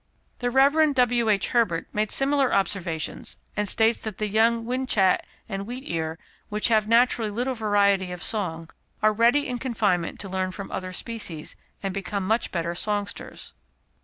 The 0.39 0.49
Rev. 0.49 0.95
W. 0.95 1.29
H. 1.29 1.49
Herbert 1.49 1.85
made 1.93 2.11
similar 2.11 2.51
observations, 2.55 3.37
and 3.55 3.69
states 3.69 4.01
that 4.01 4.17
the 4.17 4.27
young 4.27 4.65
whinchat 4.65 5.19
and 5.47 5.67
wheatear, 5.67 6.17
which 6.49 6.69
have 6.69 6.87
naturally 6.87 7.29
little 7.29 7.53
variety 7.53 8.11
of 8.11 8.23
song, 8.23 8.71
are 9.03 9.13
ready 9.13 9.47
in 9.47 9.59
confinement 9.59 10.19
to 10.21 10.27
learn 10.27 10.53
from 10.53 10.71
other 10.71 10.91
species, 10.91 11.55
and 11.83 11.93
become 11.93 12.25
much 12.25 12.51
better 12.51 12.73
songsters. 12.73 13.53